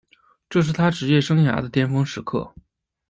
[0.49, 2.27] 这是他职业生涯的巅峰时期。